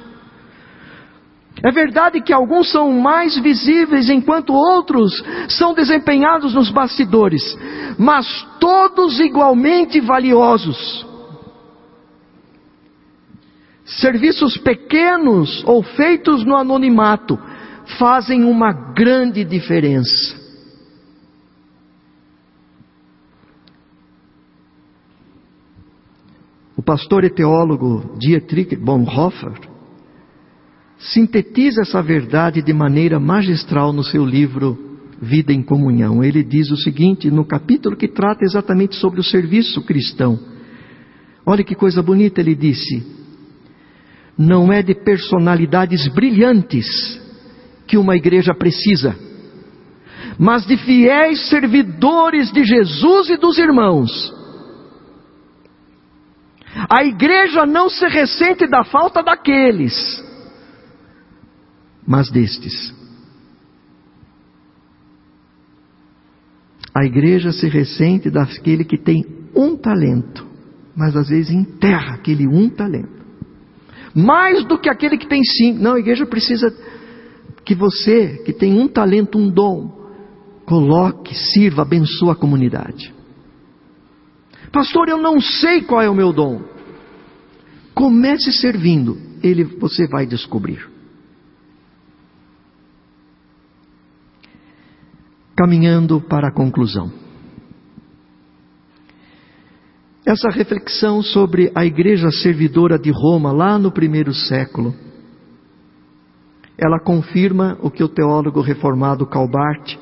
É 1.62 1.72
verdade 1.72 2.20
que 2.20 2.32
alguns 2.32 2.70
são 2.70 2.92
mais 2.92 3.36
visíveis 3.38 4.10
enquanto 4.10 4.52
outros 4.52 5.24
são 5.48 5.72
desempenhados 5.74 6.54
nos 6.54 6.70
bastidores, 6.70 7.42
mas 7.98 8.26
todos 8.60 9.18
igualmente 9.18 9.98
valiosos. 9.98 11.06
Serviços 13.84 14.58
pequenos 14.58 15.64
ou 15.66 15.82
feitos 15.82 16.44
no 16.44 16.54
anonimato 16.54 17.38
fazem 17.96 18.44
uma 18.44 18.72
grande 18.72 19.44
diferença. 19.44 20.36
O 26.76 26.82
pastor 26.82 27.24
e 27.24 27.30
teólogo 27.30 28.16
Dietrich 28.18 28.76
Bonhoeffer 28.76 29.58
sintetiza 30.98 31.82
essa 31.82 32.02
verdade 32.02 32.62
de 32.62 32.72
maneira 32.72 33.18
magistral 33.18 33.92
no 33.92 34.02
seu 34.02 34.24
livro 34.24 34.76
Vida 35.20 35.52
em 35.52 35.62
Comunhão. 35.62 36.22
Ele 36.22 36.44
diz 36.44 36.70
o 36.70 36.76
seguinte, 36.76 37.30
no 37.30 37.44
capítulo 37.44 37.96
que 37.96 38.08
trata 38.08 38.44
exatamente 38.44 38.96
sobre 38.96 39.20
o 39.20 39.24
serviço 39.24 39.82
cristão. 39.82 40.38
Olha 41.44 41.64
que 41.64 41.74
coisa 41.74 42.02
bonita, 42.02 42.40
ele 42.40 42.54
disse: 42.54 43.04
Não 44.36 44.72
é 44.72 44.82
de 44.82 44.94
personalidades 44.94 46.06
brilhantes 46.08 46.86
que 47.88 47.96
uma 47.96 48.14
igreja 48.14 48.54
precisa, 48.54 49.16
mas 50.38 50.66
de 50.66 50.76
fiéis 50.76 51.48
servidores 51.48 52.52
de 52.52 52.62
Jesus 52.62 53.30
e 53.30 53.36
dos 53.38 53.58
irmãos. 53.58 54.10
A 56.88 57.02
igreja 57.02 57.64
não 57.64 57.88
se 57.88 58.06
ressente 58.06 58.68
da 58.68 58.84
falta 58.84 59.22
daqueles, 59.22 60.22
mas 62.06 62.30
destes. 62.30 62.94
A 66.94 67.04
igreja 67.04 67.52
se 67.52 67.68
ressente 67.68 68.30
daquele 68.30 68.84
que 68.84 68.98
tem 68.98 69.24
um 69.54 69.76
talento, 69.76 70.46
mas 70.94 71.16
às 71.16 71.28
vezes 71.28 71.50
enterra 71.50 72.14
aquele 72.14 72.46
um 72.46 72.68
talento. 72.68 73.18
Mais 74.14 74.64
do 74.64 74.78
que 74.78 74.88
aquele 74.88 75.16
que 75.16 75.28
tem 75.28 75.42
cinco. 75.42 75.80
Não, 75.80 75.94
a 75.94 75.98
igreja 75.98 76.26
precisa 76.26 76.70
que 77.68 77.74
você, 77.74 78.38
que 78.46 78.52
tem 78.54 78.80
um 78.80 78.88
talento, 78.88 79.36
um 79.36 79.50
dom, 79.50 79.92
coloque, 80.64 81.34
sirva, 81.34 81.82
abençoe 81.82 82.30
a 82.30 82.34
comunidade. 82.34 83.14
Pastor, 84.72 85.10
eu 85.10 85.18
não 85.18 85.38
sei 85.38 85.82
qual 85.82 86.00
é 86.00 86.08
o 86.08 86.14
meu 86.14 86.32
dom. 86.32 86.62
Comece 87.94 88.52
servindo, 88.52 89.18
ele 89.42 89.64
você 89.64 90.06
vai 90.06 90.24
descobrir. 90.24 90.88
Caminhando 95.54 96.22
para 96.22 96.48
a 96.48 96.54
conclusão. 96.54 97.12
Essa 100.24 100.48
reflexão 100.48 101.22
sobre 101.22 101.70
a 101.74 101.84
igreja 101.84 102.30
servidora 102.30 102.98
de 102.98 103.10
Roma 103.10 103.52
lá 103.52 103.78
no 103.78 103.92
primeiro 103.92 104.32
século 104.32 104.94
ela 106.78 107.00
confirma 107.00 107.76
o 107.82 107.90
que 107.90 108.04
o 108.04 108.08
teólogo 108.08 108.60
reformado 108.60 109.26
Calbart 109.26 109.96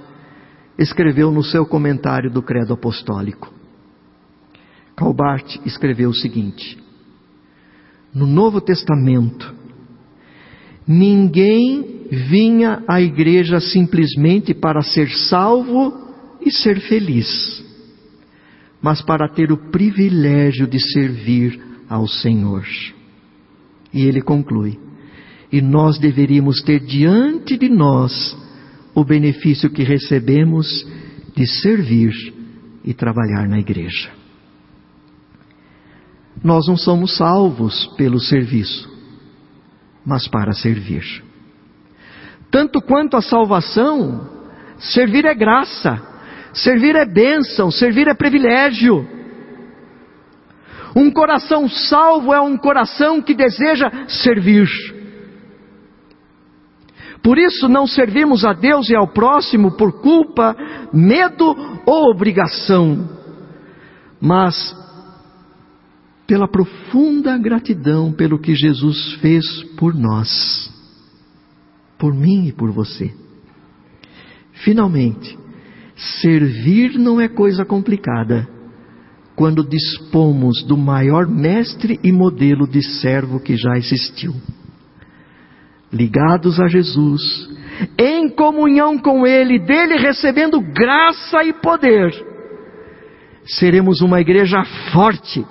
escreveu 0.79 1.31
no 1.31 1.43
seu 1.43 1.65
comentário 1.65 2.31
do 2.31 2.43
Credo 2.43 2.75
Apostólico. 2.75 3.51
Calbart 4.95 5.57
escreveu 5.65 6.11
o 6.11 6.15
seguinte: 6.15 6.79
No 8.15 8.27
Novo 8.27 8.61
Testamento, 8.61 9.55
ninguém 10.87 12.07
vinha 12.11 12.83
à 12.87 13.01
igreja 13.01 13.59
simplesmente 13.59 14.53
para 14.53 14.83
ser 14.83 15.09
salvo 15.09 16.07
e 16.43 16.51
ser 16.51 16.81
feliz, 16.81 17.65
mas 18.83 19.01
para 19.01 19.29
ter 19.29 19.51
o 19.51 19.71
privilégio 19.71 20.67
de 20.67 20.79
servir 20.93 21.59
ao 21.89 22.07
Senhor. 22.07 22.65
E 23.95 24.03
ele 24.03 24.21
conclui: 24.21 24.79
e 25.53 25.61
nós 25.61 25.99
deveríamos 25.99 26.61
ter 26.63 26.81
diante 26.81 27.57
de 27.57 27.69
nós 27.69 28.37
o 28.95 29.05
benefício 29.05 29.71
que 29.71 29.83
recebemos 29.83 30.87
de 31.35 31.47
servir 31.47 32.13
e 32.85 32.95
trabalhar 32.95 33.49
na 33.49 33.59
igreja. 33.59 34.11
Nós 36.43 36.67
não 36.67 36.77
somos 36.77 37.17
salvos 37.17 37.87
pelo 37.97 38.21
serviço, 38.21 38.91
mas 40.05 40.29
para 40.29 40.53
servir. 40.53 41.25
Tanto 42.51 42.81
quanto 42.81 43.17
a 43.17 43.23
salvação, 43.23 44.29
servir 44.79 45.25
é 45.25 45.35
graça, 45.35 46.01
servir 46.53 46.95
é 46.95 47.05
bênção, 47.05 47.71
servir 47.71 48.09
é 48.09 48.15
privilégio. 48.15 49.07
Um 50.95 51.11
coração 51.11 51.69
salvo 51.69 52.33
é 52.33 52.41
um 52.41 52.57
coração 52.57 53.21
que 53.21 53.35
deseja 53.35 53.91
servir. 54.09 54.96
Por 57.27 57.39
isso 57.39 57.69
não 57.69 57.89
servimos 57.89 58.45
a 58.45 58.53
Deus 58.53 58.89
e 58.89 58.95
ao 58.95 59.09
próximo 59.09 59.77
por 59.77 60.01
culpa, 60.01 60.55
medo 60.93 61.57
ou 61.85 62.09
obrigação, 62.13 63.05
mas 64.21 64.55
pela 66.25 66.47
profunda 66.47 67.37
gratidão 67.37 68.13
pelo 68.13 68.39
que 68.39 68.55
Jesus 68.55 69.15
fez 69.15 69.45
por 69.77 69.93
nós, 69.93 70.73
por 71.99 72.15
mim 72.15 72.47
e 72.47 72.53
por 72.53 72.71
você. 72.71 73.13
Finalmente, 74.63 75.37
servir 76.21 76.97
não 76.97 77.21
é 77.21 77.27
coisa 77.27 77.65
complicada 77.65 78.49
quando 79.35 79.69
dispomos 79.69 80.63
do 80.63 80.77
maior 80.77 81.27
mestre 81.27 81.99
e 82.05 82.13
modelo 82.13 82.69
de 82.69 82.85
servo 83.01 83.41
que 83.41 83.57
já 83.57 83.77
existiu 83.77 84.33
ligados 85.97 86.61
a 86.61 86.69
Jesus, 86.69 87.23
em 87.99 88.29
comunhão 88.29 88.99
com 88.99 89.27
Ele, 89.27 89.59
dele 89.59 89.97
recebendo 89.97 90.61
graça 90.61 91.43
e 91.45 91.53
poder, 91.55 92.13
seremos 93.45 94.01
uma 94.01 94.21
igreja 94.21 94.63
forte 94.93 95.45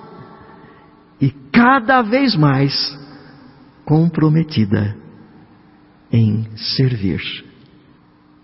e 1.20 1.30
cada 1.52 2.02
vez 2.02 2.36
mais 2.36 2.72
comprometida 3.84 4.96
em 6.12 6.46
servir. 6.56 7.20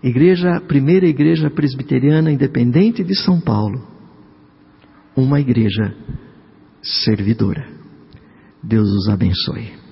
Igreja, 0.01 0.59
primeira 0.67 1.07
igreja 1.07 1.49
presbiteriana 1.49 2.31
independente 2.31 3.03
de 3.03 3.15
São 3.15 3.39
Paulo, 3.39 3.81
uma 5.15 5.39
igreja 5.39 5.95
servidora. 6.81 7.65
Deus 8.61 8.89
os 8.89 9.09
abençoe. 9.09 9.82